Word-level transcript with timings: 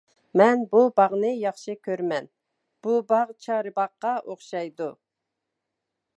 مەن 0.39 0.61
بۇ 0.71 0.79
باغنى 0.99 1.33
ياخشى 1.41 1.75
كۆرىمەن، 1.89 2.31
بۇ 2.87 2.97
باغ 3.13 3.35
چارباغقا 3.47 4.17
ئوخشايدۇ. 4.25 4.91